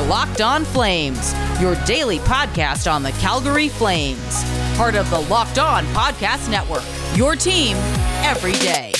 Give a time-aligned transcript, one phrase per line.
[0.00, 4.44] are Locked On Flames, your daily podcast on the Calgary Flames.
[4.76, 6.84] Part of the Locked On Podcast Network,
[7.16, 7.76] your team
[8.22, 8.92] every day.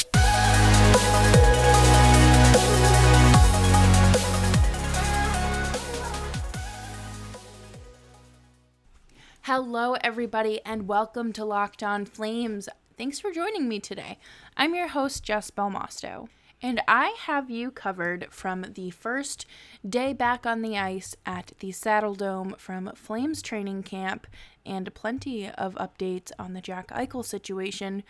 [9.43, 12.69] Hello, everybody, and welcome to Locked On Flames.
[12.99, 14.19] Thanks for joining me today.
[14.57, 16.29] I'm your host, Jess Belmosto.
[16.63, 19.47] And I have you covered from the first
[19.89, 24.27] day back on the ice at the Saddle Dome from Flames training camp
[24.67, 28.03] and plenty of updates on the Jack Eichel situation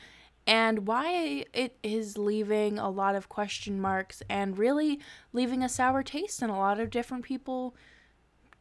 [0.46, 4.98] and why it is leaving a lot of question marks and really
[5.32, 7.76] leaving a sour taste in a lot of different people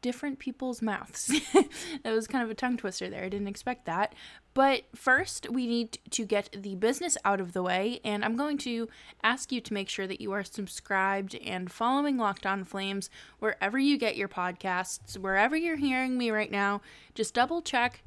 [0.02, 1.28] different people's mouths.
[2.04, 3.24] that was kind of a tongue twister there.
[3.24, 4.14] I didn't expect that.
[4.54, 8.58] But first, we need to get the business out of the way, and I'm going
[8.60, 8.90] to
[9.24, 13.10] ask you to make sure that you are subscribed and following Locked On Flames
[13.40, 16.82] wherever you get your podcasts, wherever you're hearing me right now.
[17.14, 18.04] Just double check.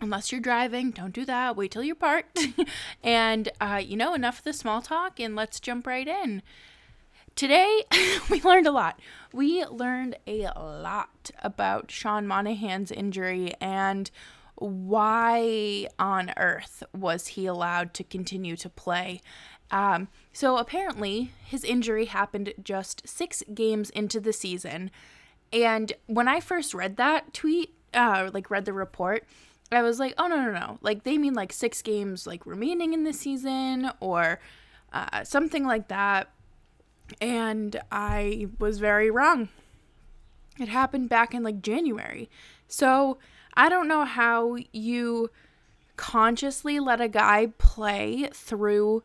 [0.00, 1.56] Unless you're driving, don't do that.
[1.56, 2.38] Wait till you're parked.
[3.04, 6.42] and, uh, you know, enough of the small talk, and let's jump right in.
[7.34, 7.84] Today,
[8.30, 9.00] we learned a lot.
[9.32, 14.10] We learned a lot about Sean Monahan's injury and
[14.56, 19.20] why on earth was he allowed to continue to play.
[19.70, 24.90] Um, so, apparently, his injury happened just six games into the season.
[25.52, 29.24] And when I first read that tweet, uh, like read the report,
[29.70, 30.78] I was like, oh, no, no, no.
[30.82, 34.38] Like, they mean like six games, like remaining in the season or
[34.92, 36.28] uh, something like that
[37.20, 39.48] and I was very wrong.
[40.58, 42.28] It happened back in like January.
[42.68, 43.18] So
[43.54, 45.30] I don't know how you
[45.96, 49.02] consciously let a guy play through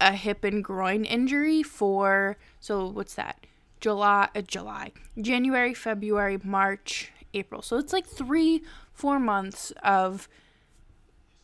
[0.00, 3.46] a hip and groin injury for so what's that?
[3.80, 7.62] July uh, July, January, February, March, April.
[7.62, 10.28] So it's like 3 4 months of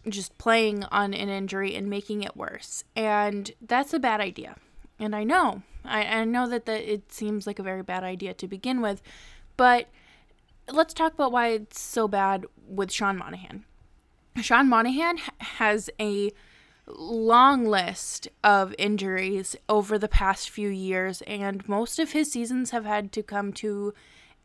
[0.09, 2.85] just playing on an injury and making it worse.
[2.95, 4.57] And that's a bad idea.
[4.99, 8.35] And I know, I, I know that the, it seems like a very bad idea
[8.35, 9.03] to begin with,
[9.57, 9.89] but
[10.73, 13.65] let's talk about why it's so bad with Sean Monahan.
[14.41, 16.31] Sean Monahan has a
[16.87, 22.85] long list of injuries over the past few years, and most of his seasons have
[22.85, 23.95] had to come to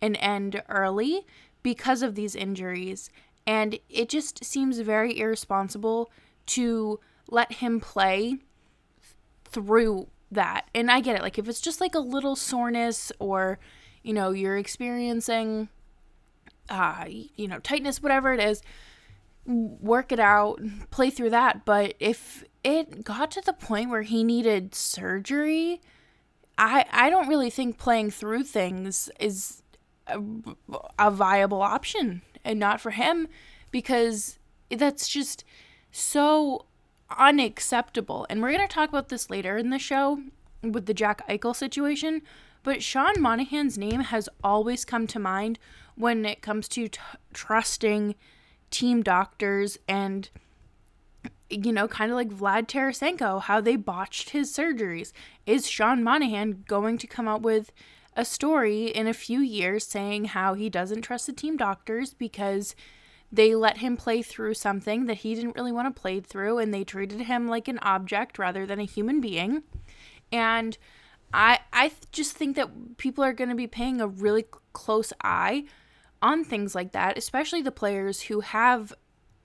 [0.02, 1.26] an end early
[1.64, 3.10] because of these injuries.
[3.46, 6.12] And it just seems very irresponsible
[6.48, 7.00] to
[7.30, 8.38] let him play
[9.46, 10.68] through that.
[10.74, 11.22] And I get it.
[11.22, 13.60] Like if it's just like a little soreness or,
[14.04, 15.70] you know, you're experiencing
[16.70, 18.62] uh, you know, tightness, whatever it is,
[19.46, 21.66] work it out, play through that.
[21.66, 25.82] But if it got to the point where he needed surgery,
[26.58, 29.64] I I don't really think playing through things is
[30.08, 30.22] a,
[30.98, 33.28] a viable option and not for him
[33.72, 34.38] because
[34.70, 35.44] that's just
[35.92, 36.66] so
[37.18, 38.26] unacceptable.
[38.30, 40.22] And we're going to talk about this later in the show
[40.62, 42.22] with the Jack Eichel situation.
[42.64, 45.60] But Sean Monahan's name has always come to mind
[45.96, 47.00] when it comes to t-
[47.34, 48.16] trusting
[48.70, 50.30] team doctors and,
[51.50, 55.14] you know, kind of like Vlad Tarasenko, how they botched his surgeries.
[55.46, 57.72] Is Sean Monahan going to come out with
[58.16, 62.76] a story in a few years saying how he doesn't trust the team doctors because
[63.32, 66.74] they let him play through something that he didn't really want to play through and
[66.74, 69.64] they treated him like an object rather than a human being
[70.32, 70.78] and
[71.34, 75.64] i i just think that people are going to be paying a really close eye
[76.22, 78.94] on things like that especially the players who have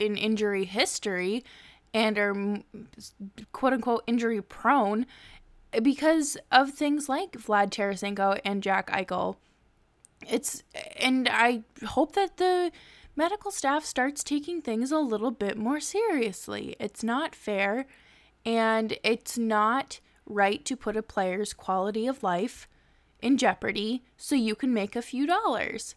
[0.00, 1.44] an injury history
[1.92, 2.34] and are
[3.52, 5.06] quote unquote injury prone
[5.82, 9.36] because of things like Vlad Tarasenko and Jack Eichel.
[10.28, 10.62] It's
[10.96, 12.72] and I hope that the
[13.16, 16.76] medical staff starts taking things a little bit more seriously.
[16.78, 17.86] It's not fair
[18.44, 22.68] and it's not right to put a player's quality of life
[23.20, 25.94] in jeopardy so you can make a few dollars.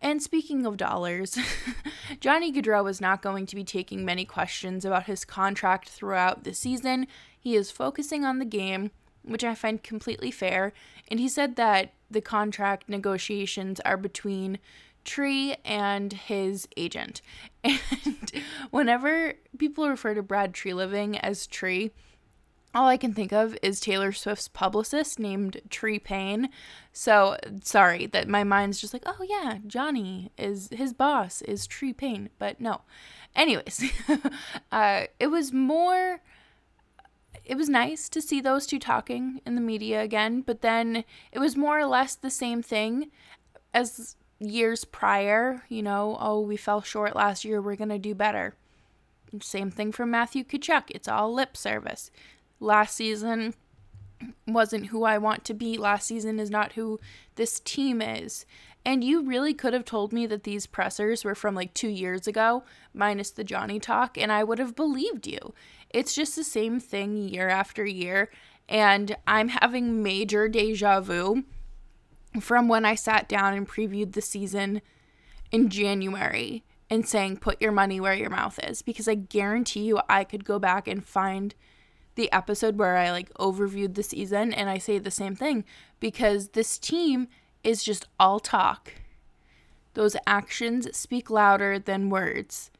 [0.00, 1.36] And speaking of dollars,
[2.20, 6.54] Johnny Gaudreau is not going to be taking many questions about his contract throughout the
[6.54, 7.08] season.
[7.38, 8.92] He is focusing on the game,
[9.22, 10.72] which I find completely fair.
[11.08, 14.58] And he said that the contract negotiations are between
[15.08, 17.22] Tree and his agent.
[17.64, 18.30] And
[18.70, 21.90] whenever people refer to Brad Treliving as Tree,
[22.74, 26.50] all I can think of is Taylor Swift's publicist named Tree Paine.
[26.92, 31.94] So sorry that my mind's just like, oh yeah, Johnny is his boss is Tree
[31.94, 32.82] Paine, but no.
[33.34, 33.90] Anyways,
[34.72, 36.20] uh, it was more.
[37.46, 41.38] It was nice to see those two talking in the media again, but then it
[41.38, 43.10] was more or less the same thing
[43.72, 48.14] as years prior, you know, oh, we fell short last year, we're going to do
[48.14, 48.54] better.
[49.40, 50.84] Same thing for Matthew Tkachuk.
[50.90, 52.10] It's all lip service.
[52.60, 53.54] Last season
[54.46, 55.76] wasn't who I want to be.
[55.76, 56.98] Last season is not who
[57.36, 58.46] this team is.
[58.84, 62.26] And you really could have told me that these pressers were from like two years
[62.26, 62.64] ago,
[62.94, 65.52] minus the Johnny talk, and I would have believed you.
[65.90, 68.30] It's just the same thing year after year.
[68.68, 71.44] And I'm having major deja vu
[72.40, 74.82] from when I sat down and previewed the season
[75.50, 78.82] in January and saying, put your money where your mouth is.
[78.82, 81.54] Because I guarantee you, I could go back and find
[82.14, 85.64] the episode where I like overviewed the season and I say the same thing
[86.00, 87.28] because this team
[87.62, 88.92] is just all talk.
[89.94, 92.70] Those actions speak louder than words.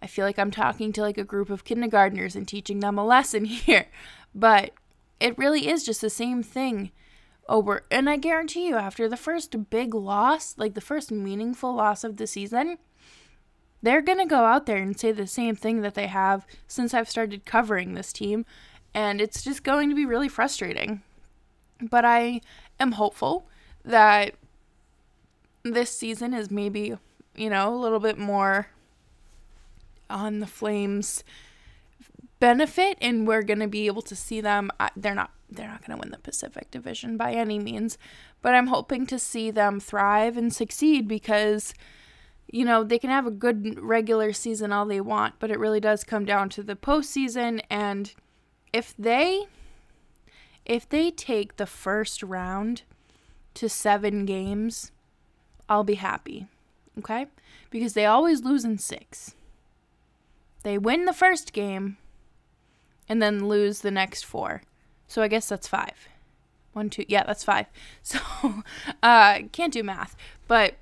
[0.00, 3.04] I feel like I'm talking to like a group of kindergartners and teaching them a
[3.04, 3.86] lesson here,
[4.34, 4.70] but
[5.18, 6.92] it really is just the same thing
[7.48, 7.84] over.
[7.90, 12.16] And I guarantee you, after the first big loss, like the first meaningful loss of
[12.16, 12.78] the season,
[13.82, 16.92] they're going to go out there and say the same thing that they have since
[16.94, 18.44] I've started covering this team
[18.96, 21.02] and it's just going to be really frustrating.
[21.82, 22.40] But I
[22.80, 23.46] am hopeful
[23.84, 24.34] that
[25.62, 26.96] this season is maybe,
[27.34, 28.68] you know, a little bit more
[30.08, 31.22] on the Flames
[32.40, 35.96] benefit and we're going to be able to see them they're not they're not going
[35.96, 37.98] to win the Pacific Division by any means,
[38.42, 41.74] but I'm hoping to see them thrive and succeed because
[42.48, 45.80] you know, they can have a good regular season all they want, but it really
[45.80, 48.14] does come down to the postseason and
[48.72, 49.46] if they
[50.64, 52.82] if they take the first round
[53.54, 54.90] to 7 games,
[55.68, 56.46] I'll be happy.
[56.98, 57.26] Okay?
[57.70, 59.34] Because they always lose in 6.
[60.64, 61.98] They win the first game
[63.08, 64.62] and then lose the next 4.
[65.06, 65.90] So I guess that's 5.
[66.76, 67.68] One, two, yeah, that's five.
[68.02, 68.18] So,
[69.02, 70.14] uh, can't do math.
[70.46, 70.74] But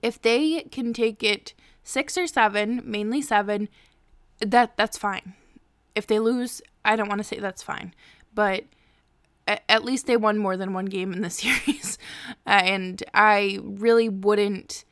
[0.00, 1.52] if they can take it
[1.84, 3.68] six or seven, mainly seven,
[4.40, 5.34] that that's fine.
[5.94, 7.92] If they lose, I don't want to say that's fine,
[8.34, 8.64] but
[9.46, 11.98] at least they won more than one game in the series.
[12.46, 14.86] and I really wouldn't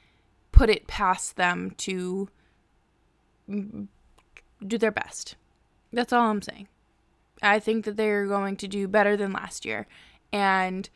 [0.52, 2.28] put it past them to
[3.48, 3.88] do
[4.78, 5.36] their best.
[5.94, 6.68] That's all I'm saying.
[7.44, 9.86] I think that they're going to do better than last year.
[10.32, 10.88] And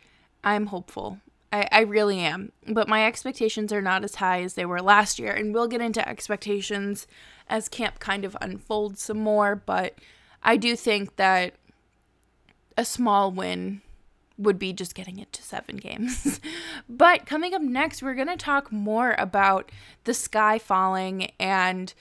[0.43, 1.19] I'm hopeful.
[1.53, 2.53] I, I really am.
[2.67, 5.33] But my expectations are not as high as they were last year.
[5.33, 7.07] And we'll get into expectations
[7.49, 9.55] as camp kind of unfolds some more.
[9.55, 9.95] But
[10.43, 11.55] I do think that
[12.77, 13.83] a small win
[14.39, 16.41] would be just getting it to seven games.
[16.89, 19.71] but coming up next, we're going to talk more about
[20.05, 21.93] the sky falling and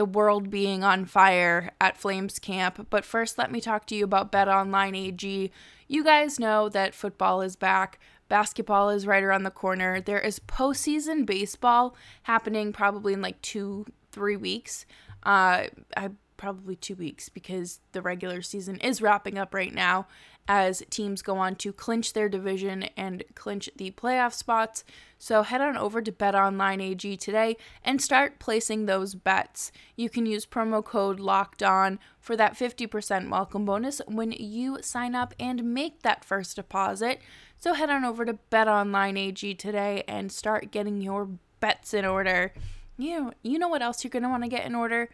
[0.00, 2.86] the world being on fire at Flames camp.
[2.88, 5.50] But first, let me talk to you about Bet Online AG.
[5.88, 8.00] You guys know that football is back.
[8.26, 10.00] Basketball is right around the corner.
[10.00, 14.86] There is postseason baseball happening probably in like two, three weeks.
[15.22, 15.64] Uh,
[15.94, 16.08] I
[16.40, 20.06] probably two weeks because the regular season is wrapping up right now
[20.48, 24.82] as teams go on to clinch their division and clinch the playoff spots.
[25.18, 29.70] So head on over to BetOnline AG today and start placing those bets.
[29.96, 35.14] You can use promo code LOCKED ON for that 50% welcome bonus when you sign
[35.14, 37.20] up and make that first deposit.
[37.58, 41.28] So head on over to BetOnline AG today and start getting your
[41.60, 42.54] bets in order.
[42.96, 45.10] You you know what else you're to want to get in order?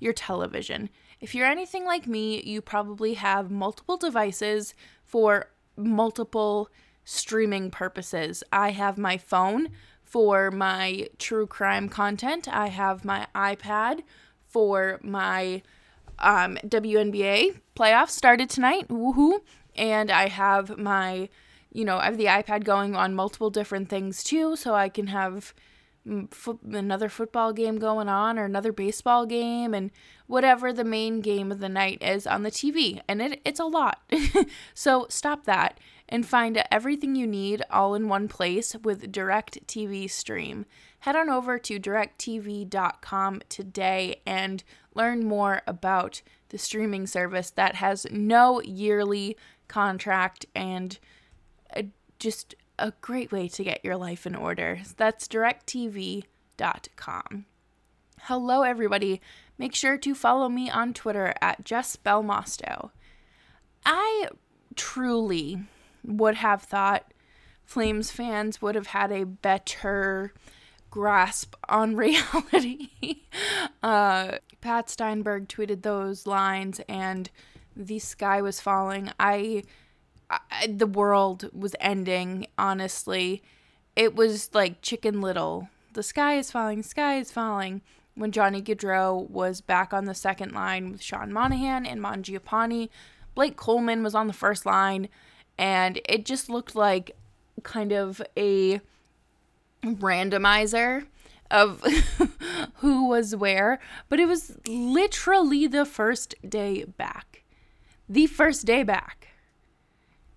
[0.00, 0.90] Your television.
[1.20, 6.70] If you're anything like me, you probably have multiple devices for multiple
[7.04, 8.42] streaming purposes.
[8.52, 9.68] I have my phone
[10.02, 14.00] for my true crime content, I have my iPad
[14.48, 15.62] for my
[16.18, 18.88] um, WNBA playoffs started tonight.
[18.88, 19.40] Woohoo!
[19.76, 21.28] And I have my,
[21.72, 25.06] you know, I have the iPad going on multiple different things too, so I can
[25.06, 25.54] have
[26.30, 29.90] fo- another football game going on or another baseball game and
[30.26, 33.00] whatever the main game of the night is on the TV.
[33.08, 34.00] And it, it's a lot.
[34.74, 35.78] so stop that
[36.08, 40.66] and find everything you need all in one place with Direct TV Stream.
[41.00, 44.64] Head on over to directv.com today and
[44.94, 49.36] learn more about the streaming service that has no yearly
[49.68, 50.98] contract and
[51.74, 51.82] uh,
[52.18, 54.80] just a great way to get your life in order.
[54.96, 56.24] That's directv.com.
[58.22, 59.20] Hello, everybody.
[59.58, 62.90] Make sure to follow me on Twitter at Jess Belmosto.
[63.84, 64.28] I
[64.74, 65.64] truly
[66.04, 67.12] would have thought
[67.64, 70.34] Flames fans would have had a better
[70.90, 72.88] grasp on reality.
[73.82, 77.30] uh, Pat Steinberg tweeted those lines, and
[77.76, 79.10] the sky was falling.
[79.20, 79.62] I
[80.30, 83.42] I, the world was ending, honestly.
[83.96, 85.68] it was like Chicken Little.
[85.92, 87.82] The sky is falling, sky is falling.
[88.14, 92.88] When Johnny Gaudreau was back on the second line with Sean Monahan and Mangiapane,
[93.34, 95.08] Blake Coleman was on the first line,
[95.58, 97.16] and it just looked like
[97.62, 98.80] kind of a
[99.84, 101.06] randomizer
[101.50, 101.82] of
[102.76, 107.42] who was where, but it was literally the first day back.
[108.08, 109.28] The first day back.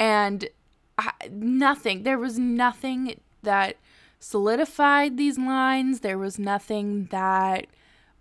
[0.04, 0.50] And
[0.98, 3.78] I, nothing, there was nothing that
[4.20, 6.02] solidified these lines.
[6.02, 7.68] There was nothing that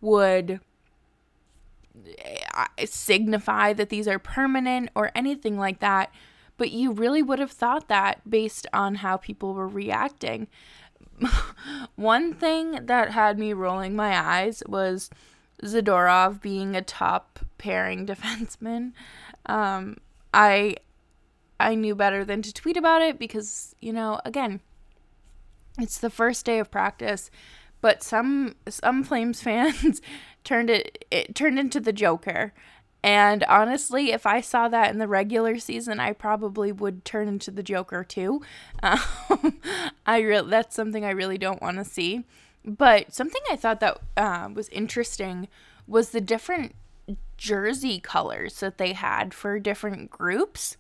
[0.01, 0.61] would
[2.19, 6.13] eh, signify that these are permanent or anything like that.
[6.57, 10.47] But you really would have thought that based on how people were reacting.
[11.97, 15.11] One thing that had me rolling my eyes was
[15.65, 18.93] Zadorov being a top pairing defenseman.
[19.47, 19.97] Um,
[20.33, 20.77] I
[21.63, 24.61] I knew better than to tweet about it because, you know, again,
[25.79, 27.31] it's the first day of practice,
[27.81, 30.01] but some some Flames fans
[30.45, 32.53] turned it it turned into the Joker.
[33.05, 37.51] And honestly, if I saw that in the regular season, I probably would turn into
[37.51, 38.43] the Joker too.
[38.85, 39.61] Um,
[40.05, 42.25] I re- that's something I really don't want to see.
[42.65, 45.49] But something I thought that uh, was interesting
[45.87, 46.75] was the different
[47.37, 50.77] jersey colors that they had for different groups.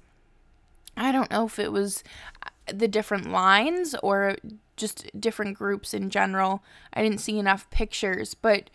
[0.96, 2.02] I don't know if it was
[2.44, 4.36] uh, the different lines or
[4.76, 6.62] just different groups in general.
[6.92, 8.70] I didn't see enough pictures, but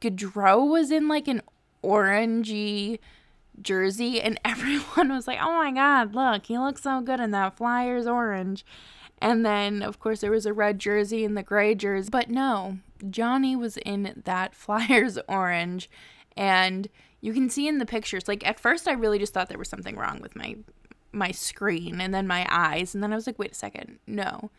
[0.00, 1.42] Gaudreau was in like an
[1.82, 2.98] orangey
[3.60, 7.56] jersey, and everyone was like, "Oh my god, look, he looks so good in that
[7.56, 8.64] Flyers orange."
[9.18, 12.10] And then, of course, there was a red jersey and the gray jersey.
[12.10, 15.90] But no, Johnny was in that Flyers orange.
[16.36, 16.88] And
[17.20, 19.70] you can see in the pictures, like at first I really just thought there was
[19.70, 20.56] something wrong with my
[21.16, 22.94] my screen and then my eyes.
[22.94, 24.50] And then I was like, wait a second, no.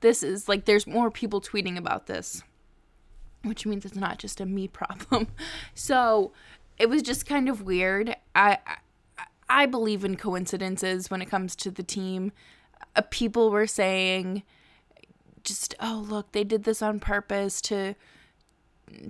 [0.00, 2.42] This is like there's more people tweeting about this.
[3.44, 5.28] Which means it's not just a me problem.
[5.74, 6.32] So
[6.78, 8.16] it was just kind of weird.
[8.34, 8.58] I,
[9.48, 12.32] I believe in coincidences when it comes to the team.
[12.96, 14.42] Uh, people were saying
[15.44, 17.94] just oh look, they did this on purpose to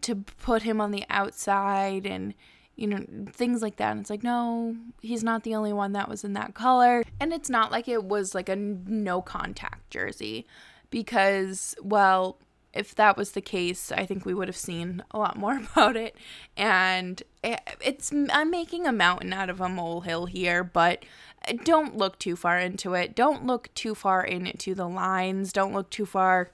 [0.01, 2.35] to put him on the outside and
[2.79, 6.09] you know things like that and it's like no he's not the only one that
[6.09, 10.47] was in that color and it's not like it was like a no contact jersey
[10.91, 12.39] because well
[12.75, 15.97] if that was the case, I think we would have seen a lot more about
[15.97, 16.17] it.
[16.57, 21.05] And it's, I'm making a mountain out of a molehill here, but
[21.65, 23.15] don't look too far into it.
[23.15, 25.53] Don't look too far into the lines.
[25.53, 26.51] Don't look too far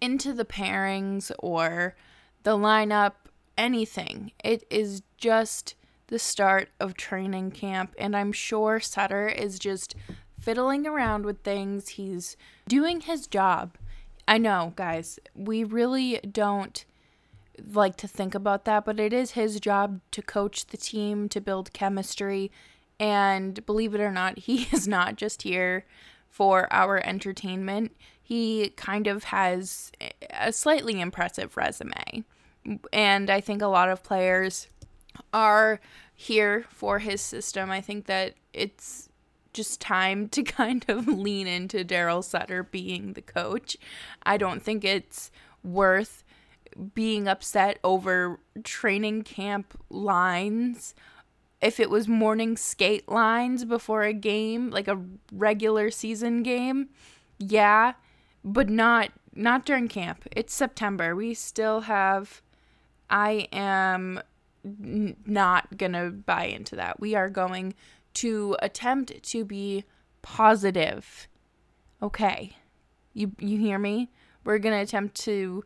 [0.00, 1.94] into the pairings or
[2.42, 3.12] the lineup,
[3.56, 4.32] anything.
[4.42, 5.74] It is just
[6.08, 9.94] the start of training camp, and I'm sure Sutter is just
[10.38, 11.90] fiddling around with things.
[11.90, 12.36] He's
[12.68, 13.76] doing his job
[14.26, 16.84] I know, guys, we really don't
[17.72, 21.40] like to think about that, but it is his job to coach the team, to
[21.40, 22.50] build chemistry.
[22.98, 25.84] And believe it or not, he is not just here
[26.28, 27.94] for our entertainment.
[28.22, 29.92] He kind of has
[30.30, 32.24] a slightly impressive resume.
[32.92, 34.68] And I think a lot of players
[35.32, 35.80] are
[36.14, 37.70] here for his system.
[37.70, 39.08] I think that it's
[39.52, 43.76] just time to kind of lean into Daryl Sutter being the coach.
[44.22, 45.30] I don't think it's
[45.62, 46.24] worth
[46.94, 50.94] being upset over training camp lines.
[51.60, 55.00] If it was morning skate lines before a game, like a
[55.30, 56.88] regular season game,
[57.38, 57.92] yeah,
[58.44, 60.26] but not not during camp.
[60.32, 61.14] It's September.
[61.14, 62.42] We still have
[63.12, 64.20] I am
[64.64, 66.98] n- not going to buy into that.
[66.98, 67.74] We are going
[68.14, 69.84] to attempt to be
[70.22, 71.28] positive.
[72.02, 72.56] Okay.
[73.12, 74.10] You you hear me?
[74.44, 75.62] We're going to attempt to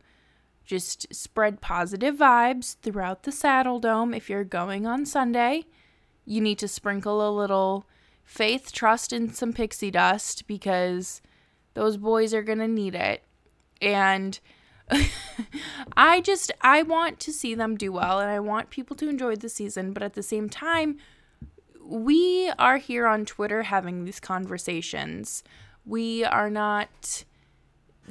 [0.65, 4.13] just spread positive vibes throughout the Saddle Dome.
[4.13, 5.65] If you're going on Sunday,
[6.25, 7.85] you need to sprinkle a little
[8.25, 11.21] faith, trust, and some pixie dust because
[11.73, 13.23] those boys are going to need it.
[13.81, 14.37] And
[15.97, 19.35] I just I want to see them do well and I want people to enjoy
[19.35, 20.97] the season, but at the same time,
[21.83, 25.43] we are here on Twitter having these conversations.
[25.85, 27.23] We are not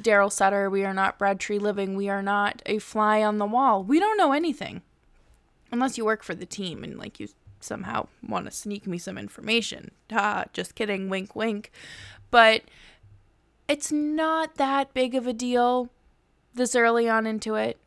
[0.01, 0.71] Daryl Sutter.
[0.71, 3.83] We are not Brad Treliving, We are not a fly on the wall.
[3.83, 4.83] We don't know anything.
[5.73, 7.29] Unless you work for the team and like you
[7.61, 9.91] somehow want to sneak me some information.
[10.11, 11.71] Ha, just kidding, wink wink.
[12.31, 12.63] But
[13.69, 15.91] it's not that big of a deal
[16.57, 17.79] this early on into it.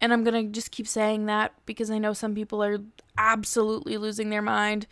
[0.00, 2.78] And I'm going to just keep saying that because I know some people are
[3.16, 4.86] absolutely losing their mind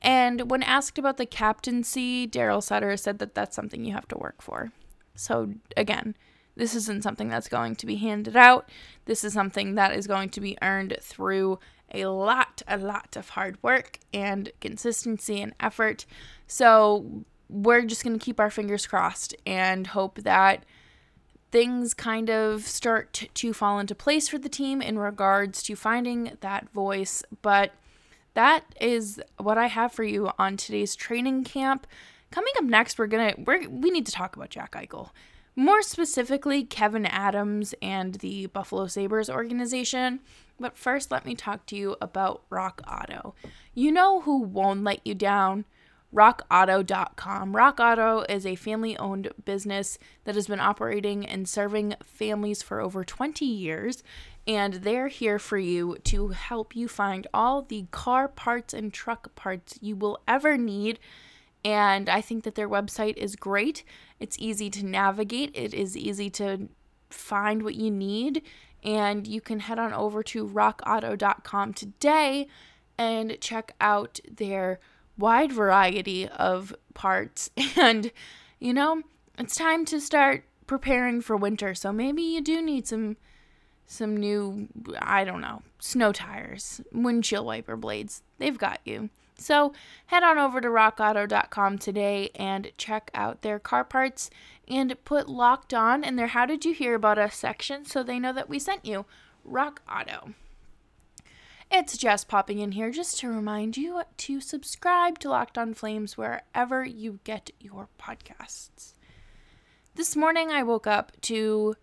[0.00, 4.18] and when asked about the captaincy, Daryl Sutter said that that's something you have to
[4.18, 4.70] work for.
[5.14, 6.16] So, again,
[6.54, 8.68] this isn't something that's going to be handed out.
[9.06, 11.58] This is something that is going to be earned through
[11.92, 16.06] a lot, a lot of hard work and consistency and effort.
[16.46, 20.64] So, we're just going to keep our fingers crossed and hope that
[21.50, 26.36] things kind of start to fall into place for the team in regards to finding
[26.40, 27.22] that voice.
[27.42, 27.72] But
[28.34, 31.86] that is what I have for you on today's training camp.
[32.30, 35.10] Coming up next, we're gonna we're, we need to talk about Jack Eichel.
[35.56, 40.20] More specifically, Kevyn Adams and the Buffalo Sabres organization.
[40.60, 43.34] But first, let me talk to you about Rock Auto.
[43.74, 45.64] You know who won't let you down?
[46.14, 47.54] rockauto.com.
[47.54, 52.80] Rock Auto is a family owned business that has been operating and serving families for
[52.80, 54.02] over 20 years,
[54.46, 59.34] and they're here for you to help you find all the car parts and truck
[59.34, 60.98] parts you will ever need.
[61.64, 63.84] And I think that their website is great.
[64.18, 66.68] It's easy to navigate, it is easy to
[67.10, 68.42] find what you need,
[68.82, 72.48] and you can head on over to rockauto.com today
[72.96, 74.80] and check out their
[75.18, 77.50] wide variety of parts.
[77.76, 78.12] And,
[78.58, 79.02] you know,
[79.38, 81.74] it's time to start preparing for winter.
[81.74, 83.16] So maybe you do need some
[83.86, 84.68] some new
[85.00, 88.22] I don't know, snow tires, windshield wiper blades.
[88.38, 89.10] They've got you.
[89.38, 89.72] So
[90.06, 94.30] head on over to rockauto.com today and check out their car parts
[94.66, 98.18] and put locked on in their how did you hear about us section so they
[98.18, 99.06] know that we sent you.
[99.44, 100.34] Rock Auto.
[101.70, 106.16] It's Jess popping in here just to remind you to subscribe to Locked On Flames
[106.16, 108.94] wherever you get your podcasts.
[109.94, 111.76] This morning I woke up to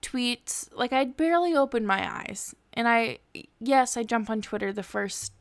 [0.00, 2.54] tweets like I'd barely opened my eyes.
[2.72, 3.18] And I,
[3.60, 5.32] yes, I jump on Twitter the first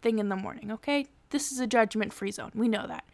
[0.00, 1.06] thing in the morning, okay?
[1.30, 2.52] This is a judgment free zone.
[2.54, 3.04] We know that.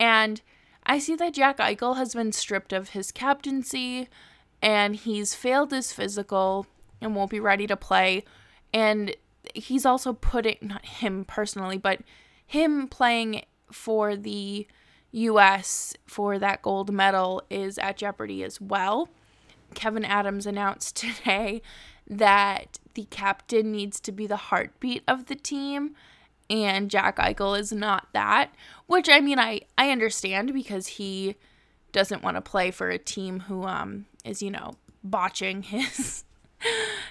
[0.00, 0.40] And
[0.86, 4.08] I see that Jack Eichel has been stripped of his captaincy
[4.62, 6.66] and he's failed his physical
[7.02, 8.24] and won't be ready to play.
[8.72, 9.14] And
[9.54, 12.00] he's also putting not him personally, but
[12.46, 14.66] him playing for the
[15.12, 19.08] US for that gold medal is at jeopardy as well.
[19.74, 21.62] Kevyn Adams announced today
[22.06, 25.94] that the captain needs to be the heartbeat of the team
[26.50, 28.54] and Jack Eichel is not that,
[28.86, 31.36] which I mean I I understand because he
[31.92, 36.24] doesn't want to play for a team who um is, you know, botching his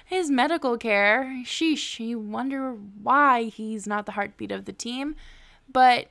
[0.04, 1.42] his medical care.
[1.44, 5.16] Sheesh, you wonder why he's not the heartbeat of the team.
[5.70, 6.08] But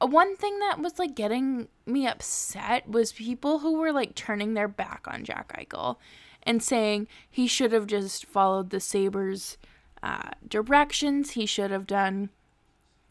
[0.00, 4.68] one thing that was like getting me upset was people who were like turning their
[4.68, 5.96] back on Jack Eichel
[6.42, 9.56] and saying he should have just followed the Sabres
[10.02, 11.30] uh, directions.
[11.32, 12.30] He should have done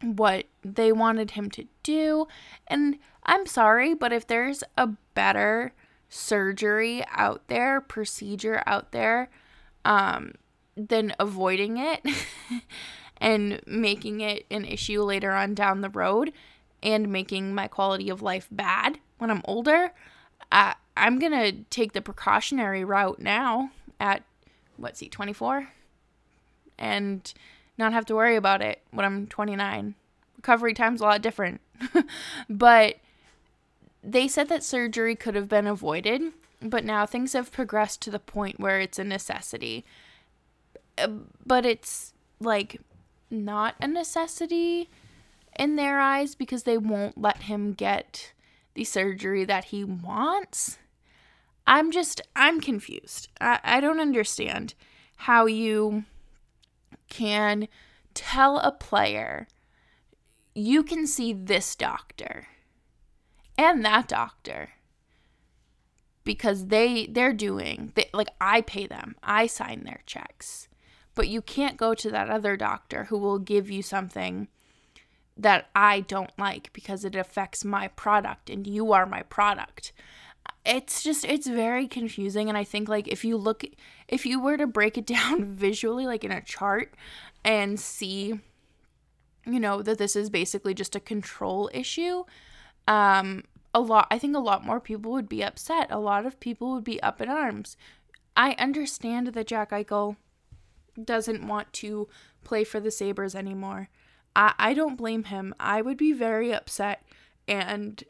[0.02, 2.28] what they wanted him to do.
[2.68, 5.74] And I'm sorry, but if there's a better
[6.10, 9.30] surgery out there, procedure out there
[9.86, 10.34] um,
[10.76, 12.06] than avoiding it
[13.18, 16.34] and making it an issue later on down the road
[16.84, 19.94] and making my quality of life bad when I'm older,
[20.52, 24.24] uh, I'm going to take the precautionary route now at,
[24.76, 25.70] what's he, 24?
[26.78, 27.34] And
[27.78, 29.96] not have to worry about it when I'm 29.
[30.36, 31.62] Recovery time's a lot different.
[32.50, 32.98] but
[34.04, 36.34] they said that surgery could have been avoided
[36.70, 39.86] but now things have progressed to the point where it's a necessity.
[40.98, 41.08] Uh,
[41.46, 42.82] but it's like
[43.30, 44.90] not a necessity
[45.58, 48.34] in their eyes because they won't let him get
[48.74, 50.78] the surgery that he wants.
[51.68, 53.30] I'm just, I'm confused.
[53.42, 54.74] I, I don't understand
[55.18, 56.04] how you
[57.10, 57.68] can
[58.14, 59.48] tell a player
[60.54, 62.48] you can see this doctor
[63.58, 64.70] and that doctor
[66.26, 69.16] because they they're doing they, like I pay them.
[69.24, 70.68] I sign their checks.
[71.14, 74.50] But you can't go to that other doctor who will give you something
[75.38, 79.94] that I don't like because it affects my product and you are my product.
[80.66, 83.64] It's just it's very confusing and I think like if you look
[84.08, 86.94] if you were to break it down visually like in a chart
[87.44, 88.40] and see
[89.46, 92.24] you know that this is basically just a control issue
[92.88, 93.44] um
[93.76, 95.92] a lot I think a lot more people would be upset.
[95.92, 97.76] A lot of people would be up in arms.
[98.36, 100.16] I understand that Jack Eichel
[101.02, 102.08] doesn't want to
[102.46, 103.90] play for the Sabres anymore.
[104.34, 105.54] I, I don't blame him.
[105.60, 107.04] I would be very upset.
[107.50, 108.02] And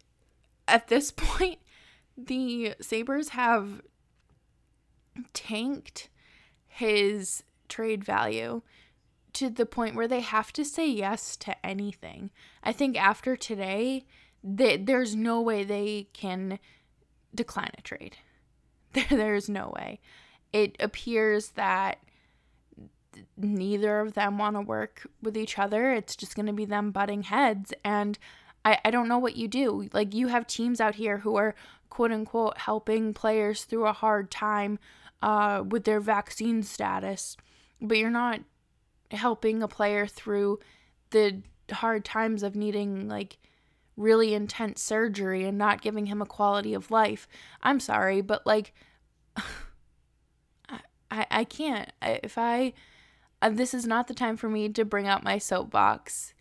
[0.67, 1.57] at this point,
[2.15, 3.81] the Sabres have
[5.33, 6.09] tanked
[6.67, 8.61] his trade value
[9.33, 12.29] to the point where they have to say yes to anything.
[12.63, 14.05] I think after today,
[14.45, 16.59] they, there's no way they can
[17.33, 18.17] decline a trade.
[18.93, 19.99] There, there's no way.
[20.53, 21.97] It appears that
[23.35, 25.91] neither of them want to work with each other.
[25.91, 27.73] It's just going to be them butting heads.
[27.83, 28.17] And
[28.63, 29.89] I, I don't know what you do.
[29.91, 31.55] Like, you have teams out here who are
[31.89, 34.79] quote unquote helping players through a hard time
[35.21, 37.35] uh, with their vaccine status,
[37.81, 38.39] but you're not
[39.11, 40.59] helping a player through
[41.09, 43.37] the hard times of needing like
[43.97, 47.27] really intense surgery and not giving him a quality of life.
[47.61, 48.73] I'm sorry, but like
[51.09, 51.91] I I can't.
[52.01, 52.73] If I
[53.41, 56.33] uh, this is not the time for me to bring out my soapbox.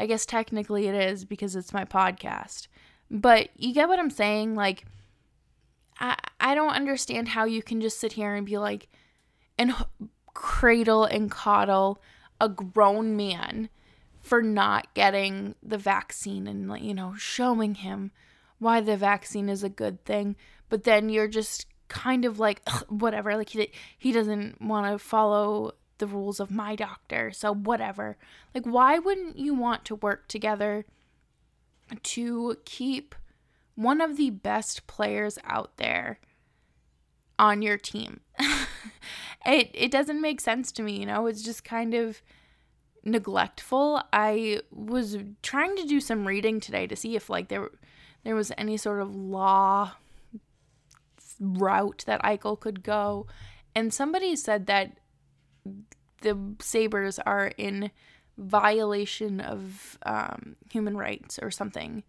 [0.00, 2.68] I guess technically it is because it's my podcast.
[3.10, 4.54] But you get what I'm saying?
[4.54, 4.84] Like
[5.98, 8.88] I I don't understand how you can just sit here and be like
[9.58, 9.74] and
[10.34, 12.00] cradle and coddle
[12.40, 13.68] a grown man
[14.28, 18.10] for not getting the vaccine and you know showing him
[18.58, 20.36] why the vaccine is a good thing.
[20.68, 25.72] But then you're just kind of like whatever like he, he doesn't want to follow
[25.96, 28.18] the rules of my doctor so whatever.
[28.54, 30.84] Like why wouldn't you want to work together
[32.02, 33.14] to keep
[33.76, 36.20] one of the best players out there
[37.38, 38.20] on your team?
[39.46, 41.26] It it doesn't make sense to me you know?
[41.26, 42.20] It's just kind of
[43.08, 44.02] neglectful.
[44.12, 47.70] I was trying to do some reading today to see if like there
[48.24, 49.92] there was any sort of law
[51.40, 53.26] route that Eichel could go,
[53.74, 54.98] and somebody said that
[56.20, 57.90] the Sabres are in
[58.36, 62.04] violation of um, human rights or something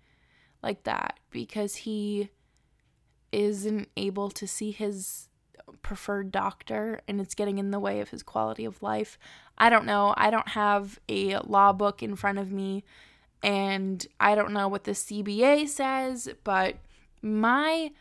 [0.62, 2.30] like that because he
[3.32, 5.29] isn't able to see his
[5.82, 9.18] preferred doctor and it's getting in the way of his quality of life.
[9.58, 10.14] I don't know.
[10.18, 12.84] I don't have a law book in front of me
[13.42, 16.76] and I don't know what the CBA says, but
[17.22, 17.92] my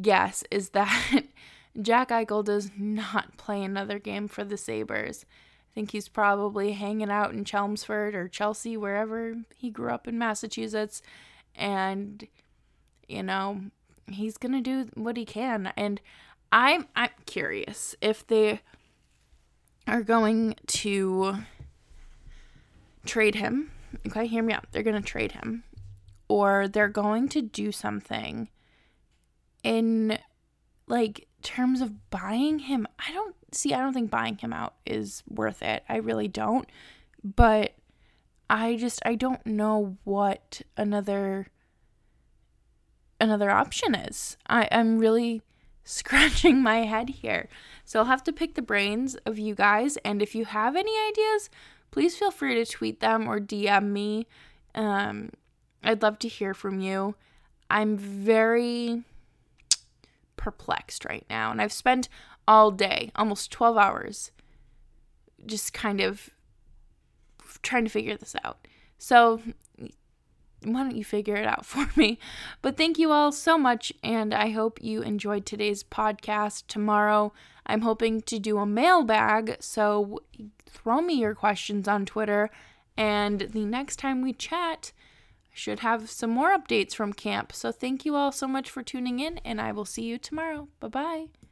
[0.00, 1.24] guess is that
[1.80, 5.26] Jack Eichel does not play another game for the Sabres.
[5.28, 10.18] I think he's probably hanging out in Chelmsford or Chelsea, wherever he grew up in
[10.18, 11.02] Massachusetts.
[11.54, 12.26] And,
[13.06, 13.60] you know,
[14.10, 15.72] he's going to do what he can.
[15.76, 16.00] And
[16.52, 18.60] I'm I'm curious if they
[19.86, 21.36] are going to
[23.04, 23.70] trade him.
[24.06, 24.66] Okay, hear me out.
[24.72, 25.64] They're going to trade him
[26.28, 28.48] or they're going to do something
[29.62, 30.18] in
[30.86, 32.86] like terms of buying him.
[32.98, 35.84] I don't see I don't think buying him out is worth it.
[35.88, 36.68] I really don't.
[37.22, 37.72] But
[38.48, 41.48] I just I don't know what another
[43.20, 44.36] another option is.
[44.48, 45.42] I I'm really
[45.86, 47.48] scratching my head here.
[47.84, 49.96] So I'll have to pick the brains of you guys.
[49.98, 51.48] And if you have any ideas,
[51.90, 54.26] please feel free to tweet them or DM me.
[54.74, 55.30] Um,
[55.82, 57.14] I'd love to hear from you.
[57.70, 59.04] I'm very
[60.36, 61.50] perplexed right now.
[61.52, 62.08] And I've spent
[62.46, 64.32] all day, almost 12 hours,
[65.46, 66.30] just kind of
[67.62, 68.66] trying to figure this out.
[68.98, 69.40] So
[70.74, 72.18] why don't you figure it out for me?
[72.62, 76.64] But thank you all so much, and I hope you enjoyed today's podcast.
[76.68, 77.32] Tomorrow,
[77.66, 80.20] I'm hoping to do a mailbag, so
[80.66, 82.50] throw me your questions on Twitter,
[82.96, 84.92] and the next time we chat,
[85.52, 87.52] I should have some more updates from camp.
[87.52, 90.68] So thank you all so much for tuning in, and I will see you tomorrow.
[90.80, 91.45] Bye bye.